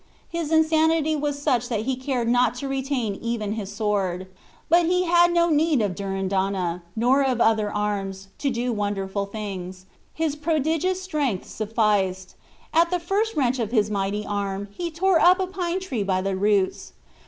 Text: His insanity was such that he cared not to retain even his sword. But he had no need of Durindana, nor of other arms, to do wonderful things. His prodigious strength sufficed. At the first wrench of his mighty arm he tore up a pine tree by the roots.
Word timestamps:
His 0.29 0.51
insanity 0.51 1.15
was 1.15 1.37
such 1.39 1.69
that 1.69 1.81
he 1.81 1.95
cared 1.95 2.27
not 2.27 2.55
to 2.55 2.67
retain 2.67 3.13
even 3.21 3.51
his 3.51 3.71
sword. 3.71 4.25
But 4.67 4.87
he 4.87 5.03
had 5.03 5.31
no 5.31 5.49
need 5.51 5.79
of 5.79 5.93
Durindana, 5.93 6.81
nor 6.95 7.21
of 7.21 7.39
other 7.39 7.71
arms, 7.71 8.29
to 8.39 8.49
do 8.49 8.73
wonderful 8.73 9.27
things. 9.27 9.85
His 10.11 10.35
prodigious 10.35 10.99
strength 11.03 11.47
sufficed. 11.47 12.33
At 12.73 12.89
the 12.89 12.99
first 12.99 13.35
wrench 13.35 13.59
of 13.59 13.71
his 13.71 13.91
mighty 13.91 14.25
arm 14.25 14.69
he 14.71 14.89
tore 14.89 15.19
up 15.19 15.39
a 15.39 15.45
pine 15.45 15.79
tree 15.79 16.01
by 16.01 16.19
the 16.23 16.35
roots. 16.35 16.93